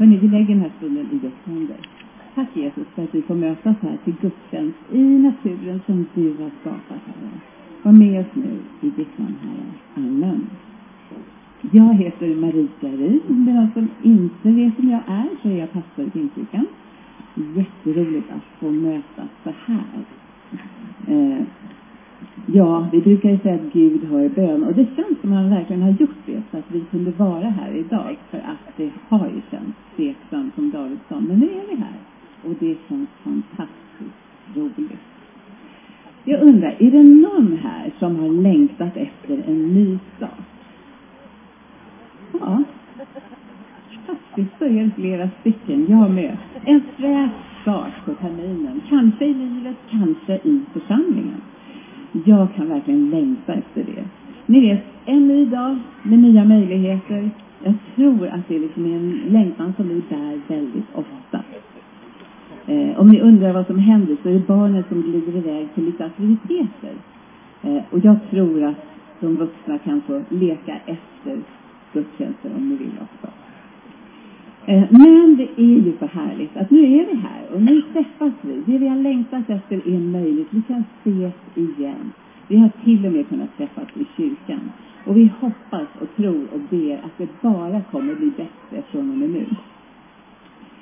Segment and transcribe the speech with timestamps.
[0.00, 1.76] Hörrni, vi lägger den här stunden i Guds händer.
[2.34, 6.50] Tack Jesus för att vi får mötas här till gudstjänst i naturen som du har
[6.60, 7.30] skapat, Herre.
[7.82, 10.06] Var med oss nu i ditt namn, Herre.
[10.06, 10.46] Amen.
[11.72, 13.20] Jag heter Marika Ryd.
[13.28, 16.10] Om det är någon som inte vet vem jag är så är jag pastor i
[16.10, 16.66] Pingstkyrkan.
[17.34, 20.04] Jätteroligt att få mötas så här.
[21.06, 21.42] Eh,
[22.46, 25.50] ja, vi brukar ju säga att Gud hör bön och det känns som att han
[25.50, 29.26] verkligen har gjort det så att vi kunde vara här idag för att det har
[29.26, 31.20] ju känts tveksamt som David sa.
[31.20, 31.98] Men nu är vi här
[32.44, 35.00] och det känns fantastiskt roligt.
[36.24, 40.30] Jag undrar, är det någon här som har längtat efter en ny start?
[42.40, 42.62] Ja.
[44.06, 46.36] Faktiskt så är det flera stycken, jag med.
[46.64, 48.80] En fräsch start på terminen.
[48.88, 51.40] Kanske i livet, kanske i församlingen.
[52.12, 54.04] Jag kan verkligen längta efter det.
[54.46, 57.30] Ni vet, en ny dag med nya möjligheter.
[57.64, 61.42] Jag tror att det liksom är en längtan som vi bär väldigt ofta.
[62.66, 65.84] Eh, om ni undrar vad som händer så är det barnen som glider iväg till
[65.84, 66.94] lite aktiviteter.
[67.62, 68.86] Eh, och jag tror att
[69.20, 71.38] de vuxna kan få leka efter
[71.92, 73.39] gudstjänsten om ni vill också.
[74.70, 78.32] Eh, men det är ju så härligt att nu är vi här och nu träffas
[78.42, 78.62] vi.
[78.66, 80.48] Det vi har längtat efter är möjligt.
[80.50, 82.12] Vi kan ses igen.
[82.48, 84.72] Vi har till och med kunnat träffas i kyrkan.
[85.06, 89.18] Och vi hoppas och tror och ber att det bara kommer bli bättre från och
[89.18, 89.46] med nu.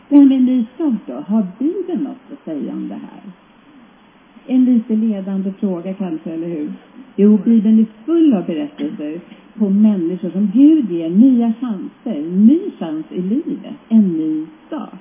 [0.09, 3.33] Det här med en ny start då, har Bibeln något att säga om det här?
[4.47, 6.72] En lite ledande fråga kanske, eller hur?
[7.16, 9.20] Jo, Bibeln är full av berättelser
[9.59, 14.98] på människor som Gud ger nya chanser, ny chans i livet, en ny start.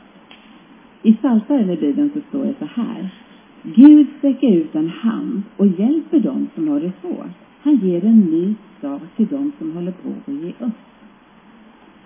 [1.01, 3.09] I Psaltaren i Bibeln så står det så här.
[3.63, 7.31] Gud sträcker ut en hand och hjälper dem som har det svårt.
[7.61, 10.73] Han ger en ny start till dem som håller på att ge upp.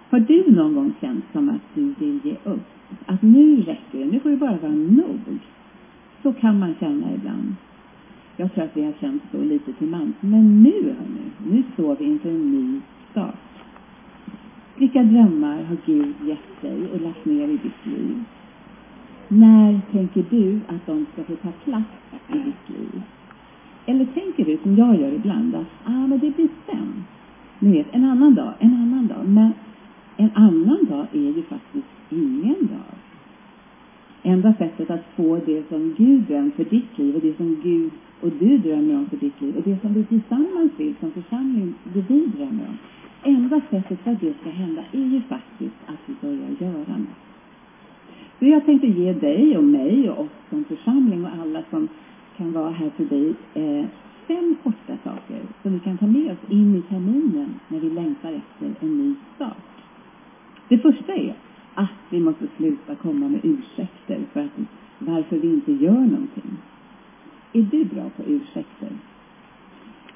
[0.10, 2.68] Har du någon gång känt som att du vill ge upp?
[3.06, 5.40] Att nu räcker det, nu får det bara vara nog.
[6.24, 7.56] Så kan man känna ibland.
[8.42, 10.16] Jag tror att vi har känt så lite till mans.
[10.20, 12.80] Men nu, hörni, nu står vi inför en ny
[13.12, 13.36] start.
[14.78, 18.24] Vilka drömmar har Gud gett dig och lagt ner i ditt liv?
[19.28, 21.90] När tänker du att de ska få ta plats
[22.28, 23.02] i ditt liv?
[23.86, 27.04] Eller tänker du som jag gör ibland att ah, men det blir sen.
[27.60, 29.28] Ni vet, en annan dag, en annan dag.
[29.28, 29.52] Men
[30.18, 32.96] en annan dag är ju faktiskt ingen dag.
[34.24, 37.92] Enda sättet att få det som Gud drömt för ditt liv och det som Gud
[38.22, 41.74] och du drömmer om för ditt liv och det som vi tillsammans vill som församling,
[41.84, 42.78] det vi drömmer om.
[43.24, 47.22] Enda sättet för att det ska hända är ju faktiskt att vi börjar göra något.
[48.40, 51.88] Så jag tänkte ge dig och mig och oss som församling och alla som
[52.38, 53.86] kan vara här för dig, eh,
[54.28, 58.34] fem korta saker som vi kan ta med oss in i terminen när vi längtar
[58.34, 59.58] efter en ny start.
[60.68, 61.36] Det första är
[61.74, 64.52] att vi måste sluta komma med ursäkter för att,
[65.00, 66.58] varför vi inte gör någonting.
[67.62, 68.90] Är du bra på ursäkter?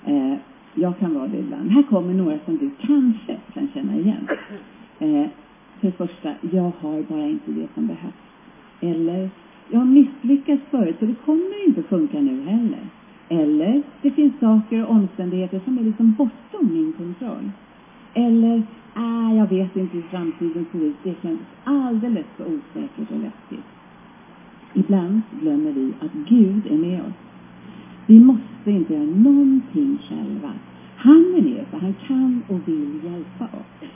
[0.06, 0.36] Eh,
[0.74, 1.72] jag kan vara det ibland.
[1.72, 4.28] Här kommer några som du kanske kan känna igen.
[5.00, 5.28] Eh,
[5.80, 8.14] för det första, jag har bara inte det som behövs.
[8.82, 9.30] Eller,
[9.70, 12.88] jag har misslyckats förut så det kommer inte funka nu heller.
[13.30, 17.52] Eller, det finns saker och omständigheter som är liksom bortom min kontroll.
[18.14, 18.64] Eller,
[18.96, 20.96] äh, jag vet inte hur framtiden ser ut.
[21.04, 23.66] Det känns alldeles för osäkert och läskigt.
[24.74, 27.25] Ibland glömmer vi att Gud är med oss.
[28.06, 30.54] Vi måste inte göra någonting själva.
[30.96, 33.90] Han är med för han kan och vill hjälpa oss.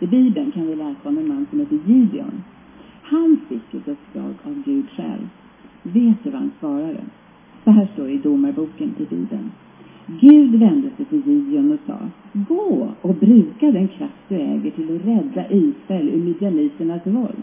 [0.00, 2.42] I Bibeln kan vi läsa om en man som heter Gideon.
[3.02, 5.28] Han fick ett uppdrag av Gud själv.
[5.82, 7.00] Vet du vad han svarade?
[7.64, 9.50] Så här står det i Domarboken i Bibeln.
[10.06, 11.98] Gud vände sig till Gideon och sa,
[12.32, 17.42] gå och bruka den kraft du äger till att rädda Israel ur midjaniternas våld.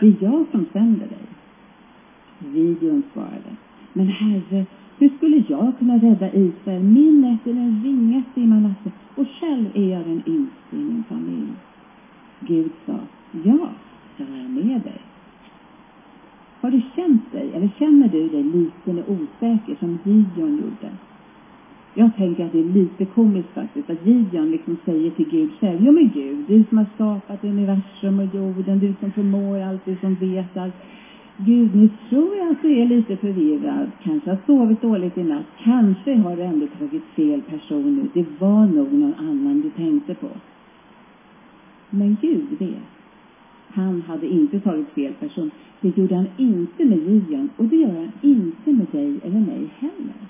[0.00, 1.26] Det är jag som sänder dig.
[2.54, 3.56] Gideon svarade,
[3.92, 4.66] men Herre,
[4.98, 6.82] hur skulle jag kunna rädda Israel?
[6.82, 9.20] Min ett är den ringaste i Manasse alltså.
[9.20, 11.52] och själv är jag den yngste i min familj.
[12.40, 12.98] Gud sa,
[13.44, 13.68] ja,
[14.16, 15.00] jag är med dig.
[16.60, 20.92] Har du känt dig, eller känner du dig liten och osäker som Gideon gjorde?
[21.94, 25.78] Jag tänker att det är lite komiskt faktiskt att Gideon liksom säger till Gud själv,
[25.84, 29.96] jo men Gud, du som har skapat universum och jorden, du som förmår allt, du
[29.96, 30.74] som vet allt.
[31.36, 35.46] Gud, nu tror jag att du är lite förvirrad, kanske har sovit dåligt i natt,
[35.64, 40.14] kanske har du ändå tagit fel person nu, det var nog någon annan du tänkte
[40.14, 40.28] på.
[41.90, 42.92] Men Gud vet.
[43.68, 45.50] Han hade inte tagit fel person.
[45.80, 49.70] Det gjorde han inte med Gideon och det gör han inte med dig eller mig
[49.78, 50.22] heller.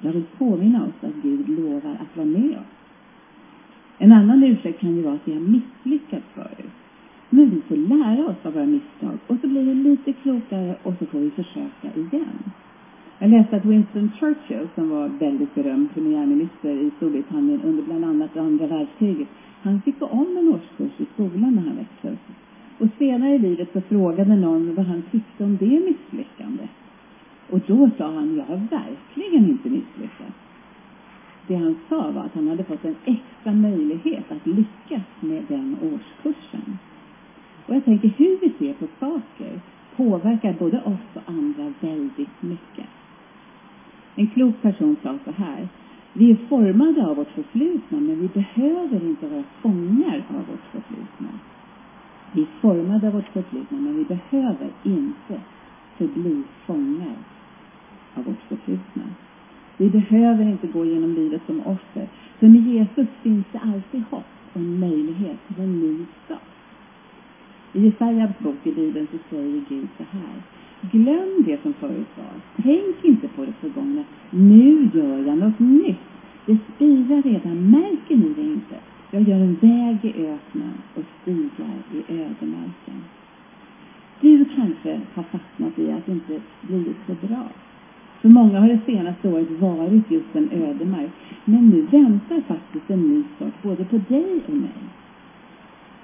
[0.00, 2.72] Jag vill påminna oss att Gud lovar att vara med oss.
[3.98, 6.79] En annan ursäkt kan ju vara att vi har misslyckats förut.
[7.30, 10.94] Men vi får lära oss av våra misstag och så blir vi lite klokare och
[10.98, 12.52] så får vi försöka igen.
[13.18, 18.36] Jag läste att Winston Churchill, som var väldigt berömd premiärminister i Storbritannien under bland annat
[18.36, 19.28] andra världskriget,
[19.62, 22.36] han fick gå om en årskurs i skolan när han växte upp.
[22.78, 26.70] Och senare i livet så frågade någon vad han tyckte om det misslyckandet.
[27.50, 30.38] Och då sa han, jag har verkligen inte misslyckats.
[31.46, 35.76] Det han sa var att han hade fått en extra möjlighet att lyckas med den
[35.82, 36.78] årskursen.
[37.66, 39.60] Och jag tänker, hur vi ser på saker
[39.96, 42.86] påverkar både oss och andra väldigt mycket.
[44.14, 45.68] En klok person sa så här,
[46.12, 51.28] vi är formade av vårt förflutna, men vi behöver inte vara fångar av vårt förflutna.
[52.32, 55.40] Vi är formade av vårt förflutna, men vi behöver inte
[55.96, 57.16] förbli fångar
[58.14, 59.14] av vårt förflutna.
[59.76, 62.08] Vi behöver inte gå genom livet som offer.
[62.38, 66.59] För med Jesus finns det alltid hopp och en möjlighet till en ny start.
[67.72, 70.42] I Jesajas bok i Bibeln så säger Gud så här.
[70.80, 72.62] Glöm det som förut var.
[72.62, 74.04] Tänk inte på det förgångna.
[74.30, 75.96] Nu gör jag något nytt.
[76.46, 77.70] Det spirar redan.
[77.70, 78.76] Märker ni det inte?
[79.10, 83.04] Jag gör en väg i öknen och stigar i ödemarken.
[84.20, 87.48] Du kanske har fastnat i att det inte blivit så bra.
[88.20, 91.10] För många har det senaste året varit just en ödemark.
[91.44, 94.80] Men nu väntar faktiskt en ny start både på dig och mig.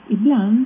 [0.08, 0.64] Ibland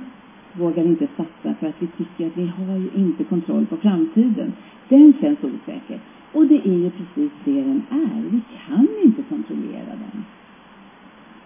[0.53, 4.53] vågar inte satsa för att vi tycker att vi har ju inte kontroll på framtiden.
[4.89, 5.99] Den känns osäker.
[6.33, 8.21] Och det är ju precis det den är.
[8.31, 10.23] Vi kan inte kontrollera den.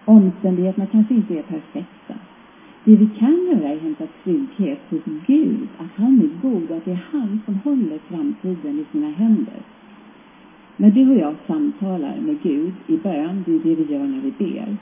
[0.04, 2.14] Omständigheterna kanske inte är perfekta.
[2.84, 6.76] Det vi kan göra är att hämta trygghet hos Gud, att han är god och
[6.76, 9.60] att det är han som håller framtiden i sina händer.
[10.76, 14.20] När du och jag samtalar med Gud i bön, det är det vi gör när
[14.20, 14.76] vi ber,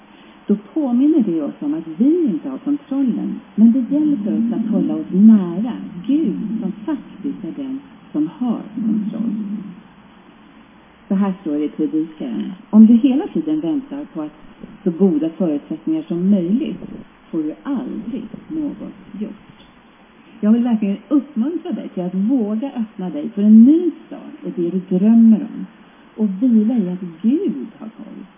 [0.47, 3.41] då påminner det oss om att vi inte har kontrollen.
[3.55, 5.77] Men det hjälper oss att hålla oss nära
[6.07, 7.81] Gud som faktiskt är den
[8.13, 9.35] som har kontroll.
[11.09, 12.53] Så här står det i Predikaren.
[12.71, 14.33] Om du hela tiden väntar på att
[14.85, 16.83] så goda förutsättningar som möjligt
[17.31, 19.45] får du aldrig något gjort.
[20.41, 24.51] Jag vill verkligen uppmuntra dig till att våga öppna dig för en ny start och
[24.57, 25.67] det du drömmer om.
[26.17, 28.34] Och vila i att Gud har koll.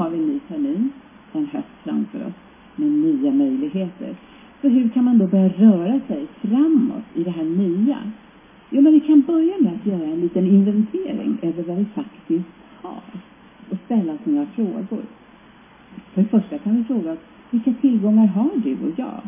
[0.00, 0.90] Har vi en ny termin,
[1.32, 2.32] en höst framför oss,
[2.76, 4.16] med nya möjligheter.
[4.62, 7.98] Så hur kan man då börja röra sig framåt i det här nya?
[8.70, 12.48] Jo, men vi kan börja med att göra en liten inventering över vad vi faktiskt
[12.82, 13.02] har
[13.70, 15.02] och ställa oss några frågor.
[16.14, 19.20] För det första kan vi fråga oss, vilka tillgångar har du och jag?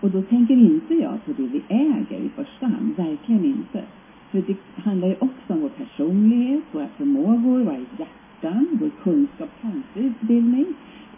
[0.00, 3.82] Och då tänker inte jag på det vi äger i första hand, verkligen inte.
[4.30, 10.00] För det handlar ju också om vår personlighet, våra förmågor, våra hjärtan, vår kunskap, kanske
[10.00, 10.66] utbildning,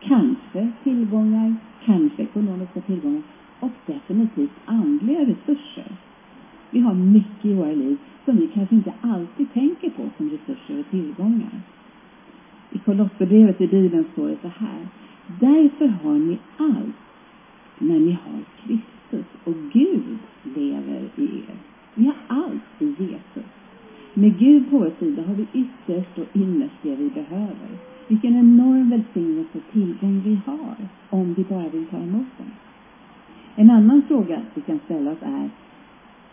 [0.01, 3.23] kanske tillgångar, kanske ekonomiska tillgångar
[3.61, 5.93] och definitivt andliga resurser.
[6.71, 10.81] Vi har mycket i våra liv som vi kanske inte alltid tänker på som resurser
[10.81, 11.61] och tillgångar.
[12.71, 14.89] I Kolosserbrevet i Bibeln står det så här.
[15.41, 16.97] Därför har ni allt
[17.79, 21.57] när ni har Kristus och Gud lever i er.
[21.95, 23.51] Vi har allt i Jesus.
[24.21, 27.69] Med Gud på vår sida har vi ytterst och innerst det vi behöver.
[28.09, 30.77] Vilken enorm välsignelse och tillgång vi har,
[31.11, 32.51] om vi bara vill ta emot den.
[33.57, 35.51] En annan fråga vi kan ställa oss är,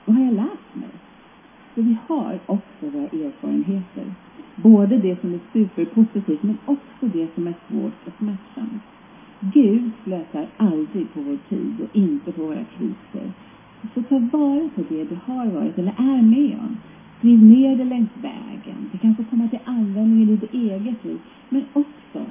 [0.05, 0.89] vad har jag lärt mig?
[1.73, 4.05] För vi har också våra erfarenheter.
[4.55, 8.83] Både det som är superpositivt, men också det som är svårt och smärtsamt.
[9.39, 13.31] Gud slösar aldrig på vår tid och inte på våra kriser.
[13.93, 16.77] Så ta vara på det du har varit eller är med om.
[17.17, 18.89] Skriv ner det längs vägen.
[18.91, 21.19] Det kan få komma till användning i ditt eget liv,
[21.49, 22.25] men också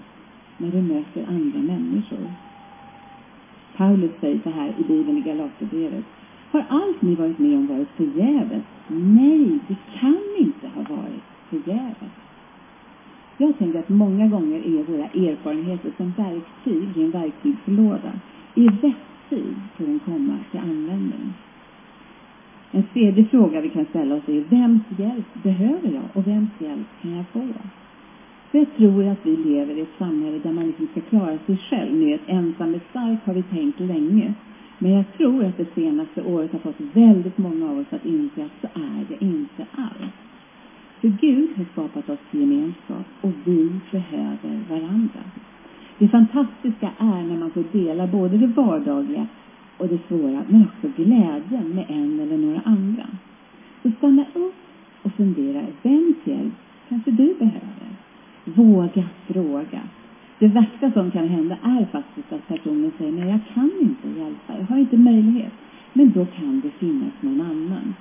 [0.58, 2.26] när du möter andra människor.
[3.76, 6.04] Paulus säger så här i Bibeln i Galaterbrevet.
[6.50, 8.62] Har allt ni varit med om varit förgäves?
[8.88, 12.12] Nej, det kan inte ha varit förgäves.
[13.38, 18.12] Jag tänker att många gånger är våra erfarenheter som verktyg i en verktygslåda.
[18.54, 21.32] I rätt tid får den komma till användning.
[22.72, 26.86] En tredje fråga vi kan ställa oss är, vems hjälp behöver jag och vems hjälp
[27.02, 27.40] kan jag få?
[28.50, 31.56] För jag tror att vi lever i ett samhälle där man liksom ska klara sig
[31.56, 31.94] själv.
[31.94, 34.34] Ni vet, ensam är stark har vi tänkt länge.
[34.78, 38.44] Men jag tror att det senaste året har fått väldigt många av oss att inse
[38.44, 40.12] att så är det inte alls.
[41.00, 45.20] För Gud har skapat oss till gemenskap och vi behöver varandra.
[45.98, 49.26] Det fantastiska är när man får dela både det vardagliga
[49.78, 53.06] och det svåra, men också glädjen med en eller några andra.
[53.82, 54.54] Så stanna upp
[55.02, 56.54] och fundera, vems hjälp
[56.88, 57.90] kanske du behöver?
[58.44, 59.80] Våga fråga.
[60.38, 64.58] Det värsta som kan hända är faktiskt att personen säger, nej jag kan inte hjälpa,
[64.58, 65.52] jag har inte möjlighet.
[65.92, 67.94] Men då kan det finnas någon annan.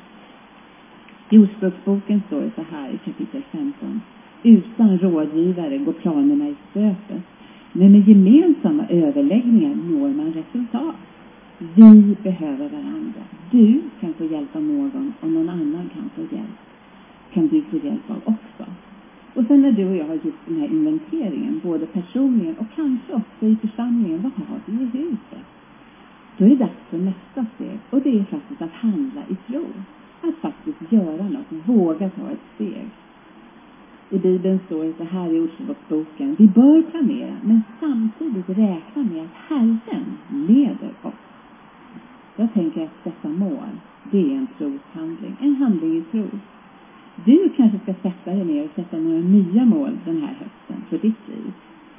[1.30, 4.02] I Ordspråksboken står det så här i kapitel 15.
[4.44, 7.24] Utan rådgivare går planerna i stöpet.
[7.72, 10.96] Men med gemensamma överläggningar når man resultat.
[11.58, 13.22] Vi behöver varandra.
[13.52, 16.60] Du kan få hjälp av någon och någon annan kan få hjälp.
[17.34, 18.66] Kan du få hjälp av också.
[19.36, 23.14] Och sen när du och jag har gjort den här inventeringen, både personligen och kanske
[23.14, 25.46] också i församlingen, vad har vi i huset?
[26.38, 29.66] Då är det dags för nästa steg och det är faktiskt att handla i tro.
[30.22, 32.90] Att faktiskt göra något, våga ta ett steg.
[34.10, 36.36] I Bibeln står det så här i Ordspråksboken.
[36.40, 41.33] Vi bör planera, men samtidigt räkna med att Herren leder oss.
[42.36, 43.70] Jag tänker att sätta mål,
[44.12, 45.36] det är en troshandling.
[45.40, 46.26] En handling i tro.
[47.26, 50.98] Du kanske ska sätta dig ner och sätta några nya mål den här hösten för
[50.98, 51.54] ditt liv.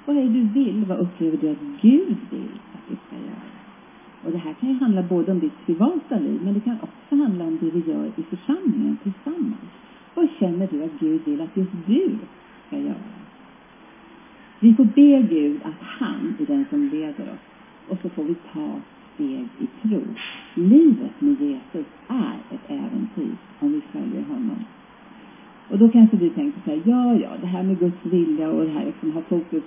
[0.04, 0.84] Vad är det du vill?
[0.84, 3.54] Vad upplever du att Gud vill att du ska göra?
[4.24, 7.16] Och det här kan ju handla både om ditt privata liv, men det kan också
[7.16, 9.70] handla om det vi gör i församlingen tillsammans.
[10.14, 12.18] Vad känner du att Gud vill att just du
[12.66, 13.14] ska göra?
[14.60, 17.44] Vi får be Gud att han är den som leder oss.
[17.88, 18.80] Och så får vi ta
[19.14, 20.02] steg i tro.
[20.54, 24.64] Livet med Jesus är ett äventyr om vi följer honom.
[25.70, 28.64] Och då kanske du tänker så här, ja, ja, det här med Guds vilja och
[28.64, 29.62] det här liksom ha fokus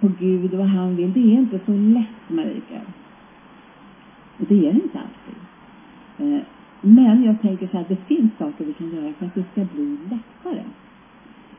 [0.00, 2.80] på Gud och vad han vill, det är inte så lätt, Marika.
[4.38, 5.40] Och det är det inte alltid.
[6.18, 6.42] Eh,
[6.80, 9.64] men jag tänker så här, det finns saker vi kan göra för att det ska
[9.74, 10.62] bli lättare.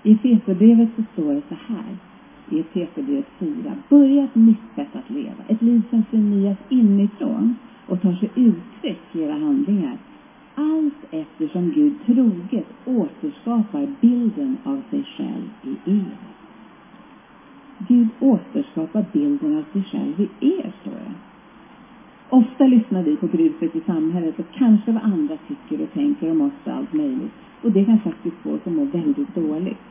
[0.04, 1.98] I Efesierbrevet så står det så här,
[2.50, 3.76] i Efesierbrevet 4.
[3.90, 5.44] Börja ett nytt sätt att leva.
[5.48, 7.56] Ett liv som förnyas inifrån
[7.88, 9.98] och tar sig uttryck i era handlingar.
[10.56, 16.18] Allt eftersom Gud troget återskapar bilden av sig själv i er.
[17.78, 21.14] Gud återskapar bilden av sig själv i er, står det.
[22.30, 26.42] Ofta lyssnar vi på gruset i samhället och kanske vad andra tycker och tänker om
[26.42, 27.34] oss och allt möjligt.
[27.62, 29.82] Och det kan faktiskt få oss att må väldigt dåligt.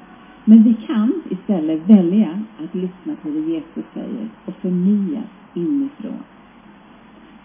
[0.48, 6.22] Men vi kan istället välja att lyssna på det Jesus säger och förnyas inifrån.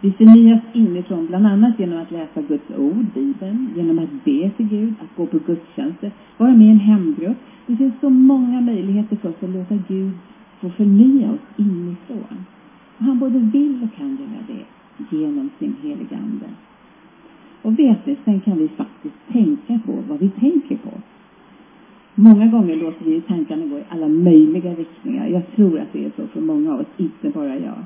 [0.01, 4.67] Vi förnyas inifrån bland annat genom att läsa Guds ord, Bibeln, genom att be till
[4.67, 7.37] Gud, att gå på gudstjänster, vara med i en hemgrupp.
[7.67, 10.11] Det finns så många möjligheter för oss att låta Gud
[10.59, 12.45] få förnya oss inifrån.
[12.97, 14.65] Och han både vill och kan göra det
[15.17, 16.49] genom sin heliga Ande.
[17.61, 20.91] Och vet ni, sen kan vi faktiskt tänka på vad vi tänker på.
[22.15, 25.27] Många gånger låter vi tankarna gå i alla möjliga riktningar.
[25.27, 27.83] Jag tror att det är så för många av oss, inte bara jag.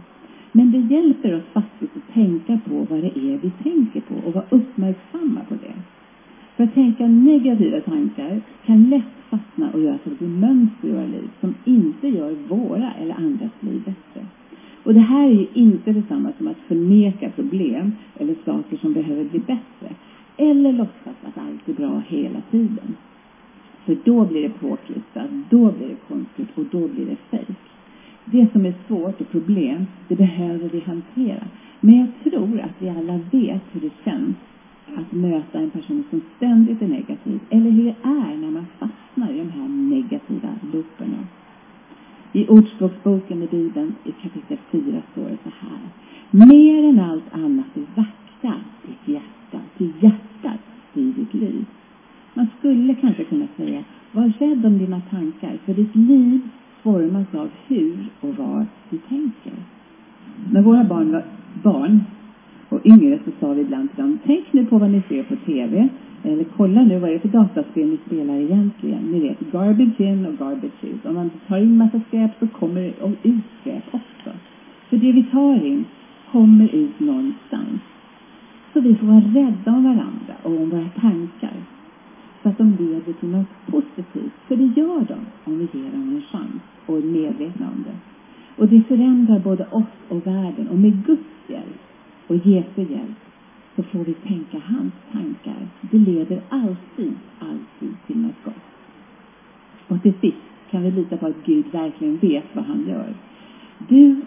[0.52, 4.34] Men det hjälper oss faktiskt att tänka på vad det är vi tänker på och
[4.34, 5.74] vara uppmärksamma på det.
[6.56, 10.88] För att tänka negativa tankar kan lätt fastna och göra så att det blir mönster
[10.88, 14.26] i våra liv som inte gör våra eller andras liv bättre.
[14.84, 19.24] Och det här är ju inte detsamma som att förneka problem eller saker som behöver
[19.24, 19.96] bli bättre.
[20.38, 22.96] Eller låtsas att allt är bra hela tiden.
[23.86, 27.58] För då blir det påklistrat, då blir det konstigt och då blir det fejk.
[28.26, 31.48] Det som är svårt och problem, det behöver vi hantera.
[31.80, 34.36] Men jag tror att vi alla vet hur det känns
[34.96, 37.40] att möta en person som ständigt är negativ.
[37.50, 41.28] Eller hur det är när man fastnar i de här negativa looperna.
[42.34, 45.80] I Ordspråksboken i Bibeln i kapitel 4 står det så här.
[46.32, 48.54] Mer än allt annat vakta
[48.86, 50.60] ditt hjärta, till hjärtat
[50.92, 51.66] styr ditt liv.
[52.38, 56.40] Man skulle kanske kunna säga, var rädd om dina tankar, för ditt liv
[56.84, 59.54] formas av hur och vad du tänker.
[60.52, 61.24] När våra barn var
[61.64, 62.04] barn
[62.70, 65.36] och yngre så sa vi ibland till dem, tänk nu på vad ni ser på
[65.36, 65.90] TV,
[66.24, 69.04] eller kolla nu vad det är för dataspel ni spelar egentligen.
[69.12, 71.06] Ni vet, garbage in och garbage ut.
[71.06, 74.30] Om man tar in massa skräp så kommer det ut skräp också.
[74.90, 75.86] För det vi tar in
[76.32, 77.82] kommer ut någonstans.
[78.74, 81.75] Så vi får vara rädda om varandra och om våra tankar.
[82.46, 84.34] Så att de leder till något positivt.
[84.48, 87.98] För det gör de om vi ger dem en chans och är medvetna om det.
[88.62, 90.68] Och det förändrar både oss och världen.
[90.68, 91.80] Och med Guds hjälp
[92.28, 93.20] och Jesu hjälp
[93.76, 95.68] så får vi tänka hans tankar.
[95.82, 98.66] Det leder alltid, alltid till något gott.
[99.88, 103.14] Och till sist kan vi lita på att Gud verkligen vet vad han gör.
[103.88, 104.22] Du,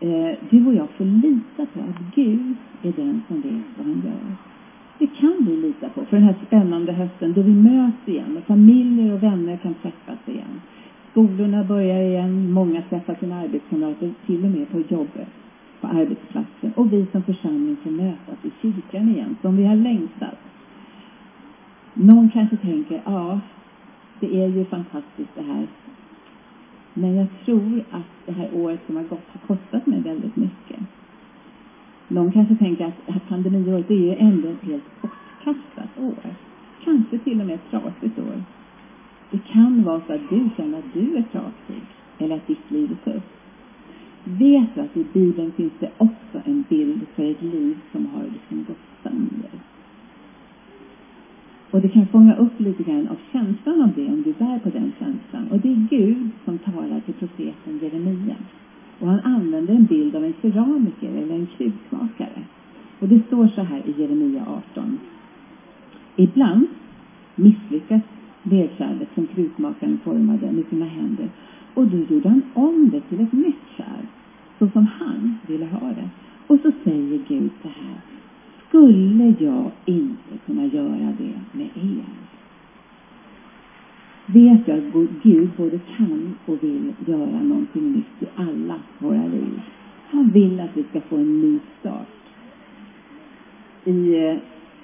[0.00, 4.02] eh, du och jag får lita på att Gud är den som vet vad han
[4.04, 4.36] gör.
[4.98, 8.44] Det kan vi lita på för den här spännande hösten då vi möts igen och
[8.44, 10.60] familjer och vänner kan träffas igen.
[11.10, 15.28] Skolorna börjar igen, många träffar sina arbetskamrater, till och med på jobbet
[15.80, 20.38] på arbetsplatsen och vi som församling får mötas i kyrkan igen, som vi har längtat.
[21.94, 23.40] Någon kanske tänker, ja,
[24.20, 25.66] det är ju fantastiskt det här.
[26.94, 30.65] Men jag tror att det här året som har gått har kostat mig väldigt mycket.
[32.08, 36.34] Någon kanske tänker att det pandemiåret är ju ändå ett helt bortkastat år.
[36.84, 38.42] Kanske till och med ett trasigt år.
[39.30, 41.82] Det kan vara så att du känner att du är trasig
[42.18, 43.26] eller att ditt liv är tufft.
[44.24, 48.22] Vet du att i Bibeln finns det också en bild för ett liv som har
[48.22, 49.50] liksom gått sönder?
[51.70, 54.68] Och det kan fånga upp lite grann av känslan av det om du bär på
[54.68, 55.48] den känslan.
[55.50, 58.36] Och det är Gud som talar till profeten Jeremia.
[59.00, 62.42] Och han använder en bild av en keramiker eller en krukmakare.
[63.00, 64.98] Och det står så här i Jeremia 18.
[66.16, 66.66] Ibland
[67.34, 68.02] misslyckas
[68.42, 71.28] vedkärlet som krukmakaren formade med sina händer
[71.74, 74.06] och då gjorde han om det till ett nytt kärl,
[74.58, 76.08] så som han ville ha det.
[76.46, 78.00] Och så säger Gud så här,
[78.68, 82.35] skulle jag inte kunna göra det med er?
[84.26, 89.60] Vet jag att Gud både kan och vill göra någonting nytt i alla våra liv.
[90.10, 92.06] Han vill att vi ska få en ny start.
[93.84, 94.36] I eh,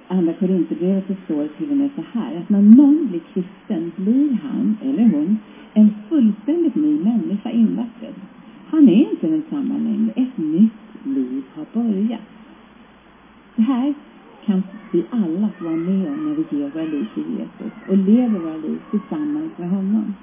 [0.09, 3.93] Andra Korinthierbrevet så står det till och med så här att när någon blir kristen
[3.97, 5.39] blir han eller hon
[5.75, 8.15] en fullständigt ny människa invärtes.
[8.71, 10.13] Han är inte densamma längre.
[10.17, 12.21] Ett nytt liv har börjat.
[13.57, 13.95] Det här
[14.47, 17.97] kan vi alla få vara med om när vi ger våra liv till Jesus och
[17.97, 20.15] lever våra liv tillsammans med honom.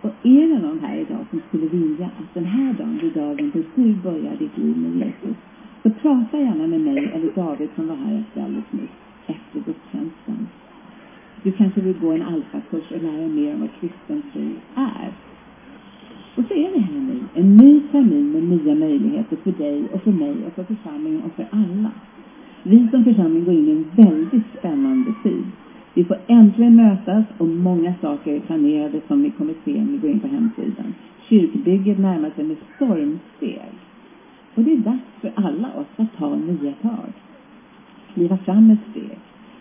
[0.00, 3.50] Och är det någon här idag som skulle vilja att den här dagen blir dagen
[3.54, 5.36] då du börjar ditt liv med Jesus,
[5.82, 10.48] så prata gärna med mig eller David som var här efter alldeles nyss, efter gudstjänsten.
[11.42, 15.12] Du kanske vill gå en alfakurs och lära dig mer om vad kristen tro är.
[16.34, 20.02] Och så är det här nu, en ny termin med nya möjligheter för dig och
[20.02, 21.90] för mig och för församlingen och för alla.
[22.62, 25.44] Vi som församling går in i en väldigt spännande tid.
[25.94, 29.98] Vi får äntligen mötas och många saker är planerade som vi kommer se när vi
[29.98, 30.94] går in på hemsidan.
[31.28, 33.72] Kyrkbygget närmar sig med stormsteg.
[34.54, 37.12] Och det är dags för alla oss att ta nya tag.
[38.14, 39.18] Kliva fram ett steg.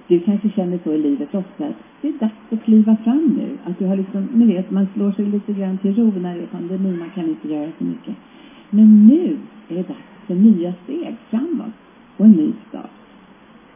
[0.08, 3.58] Du kanske känner så i livet ofta att det är dags att kliva fram nu.
[3.64, 6.42] Att du har liksom, ni vet, man slår sig lite grann till ro när det
[6.42, 8.16] är pandemi, man kan inte göra så mycket.
[8.70, 9.38] Men nu
[9.70, 11.81] är det dags för nya steg framåt
[12.22, 12.90] och en ny start.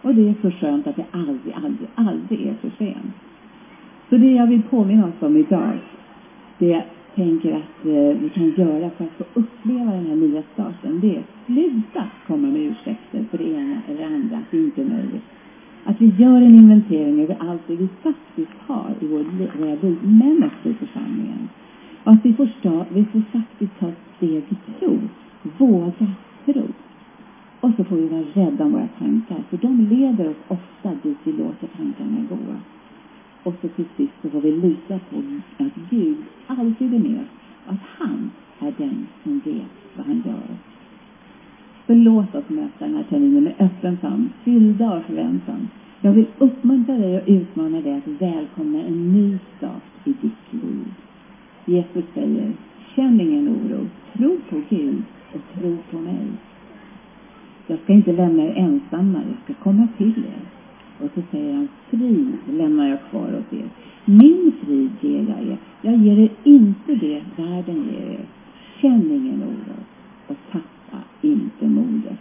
[0.01, 3.13] Och det är så skönt att det aldrig, aldrig, aldrig är för sent.
[4.09, 5.77] Så det jag vill påminna oss om idag,
[6.57, 6.83] det jag
[7.15, 11.15] tänker att eh, vi kan göra för att få uppleva den här nya starten, det
[11.15, 14.85] är sluta komma med ursäkter för det ena eller det andra, att det inte är
[14.85, 15.25] möjligt.
[15.85, 19.25] Att vi gör en inventering över allt det vi faktiskt har i vår,
[19.59, 21.49] våra liv, men också i församlingen.
[22.03, 24.99] Och att vi får, stå, vi får faktiskt ta steg i tro.
[25.57, 26.07] Våga
[26.45, 26.63] tro.
[27.65, 31.17] Och så får vi vara rädda om våra tankar, för de leder oss ofta dit
[31.23, 32.55] vi låter tankarna gå.
[33.43, 35.15] Och så till sist så får vi lita på
[35.57, 37.27] att Gud alltid är med oss
[37.65, 40.57] och att han är den som vet vad han gör.
[41.87, 45.67] Så låt oss möta den här terminen med öppen famn, fyllda av förväntan.
[46.01, 50.93] Jag vill uppmuntra dig och utmana dig att välkomna en ny start i ditt liv.
[51.65, 52.53] Jesus säger,
[52.95, 56.27] känn ingen oro, tro på Gud och tro på mig.
[57.67, 60.41] Jag ska inte lämna er ensamma, jag ska komma till er.
[60.99, 63.69] Och så säger han, frid lämnar jag kvar åt er.
[64.05, 65.57] Min frid ger jag er.
[65.81, 68.25] Jag ger er inte det världen ger er.
[68.81, 69.77] Känn ingen oro
[70.27, 72.19] och tappa inte modet.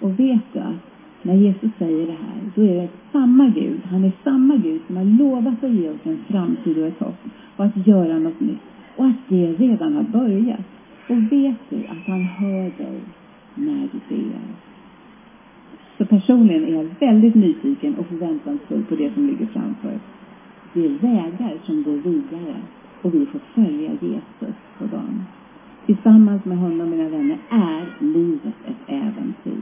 [0.00, 0.90] Och vet du att
[1.22, 3.80] när Jesus säger det här, då är det samma Gud.
[3.90, 7.24] Han är samma Gud som har lovat att ge oss en framtid och ett hopp
[7.56, 8.62] och att göra något nytt.
[8.96, 10.64] Och att det redan har börjat.
[11.08, 13.00] Och vet du att han hör dig
[13.54, 14.40] när du ber.
[15.98, 19.98] Så personligen är jag väldigt nyfiken och förväntansfull på det som ligger framför.
[20.72, 22.56] Det är vägar som går vidare
[23.02, 25.24] och vi får följa Jesus på dem.
[25.86, 29.60] Tillsammans med honom, mina vänner, är livet ett äventyr.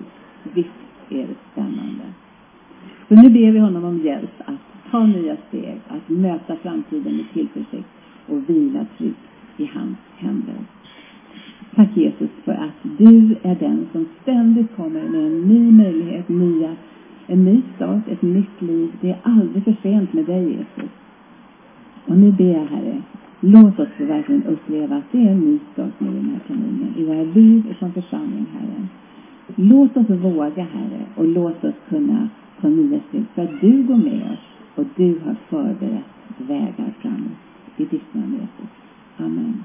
[0.55, 0.69] Visst
[1.09, 2.05] är det spännande.
[3.09, 7.25] Så nu ber vi honom om hjälp att ta nya steg, att möta framtiden med
[7.33, 7.89] tillförsikt
[8.27, 9.19] och vila tryggt
[9.57, 10.57] i hans händer.
[11.75, 16.77] Tack Jesus för att du är den som ständigt kommer med en ny möjlighet, nya,
[17.27, 18.93] en ny start, ett nytt liv.
[19.01, 20.91] Det är aldrig för sent med dig Jesus.
[22.07, 23.03] Och nu ber jag Herre,
[23.41, 26.95] låt oss verkligen uppleva att det är en ny start nu i den här terminen
[26.97, 28.87] i våra liv och som församling Herre.
[29.57, 32.29] Låt oss våga Herre och låt oss kunna
[32.61, 36.05] ta nya steg för att du går med oss och du har förberett
[36.37, 37.39] vägar framåt.
[37.77, 38.71] I ditt namn Jesus.
[39.17, 39.63] Amen.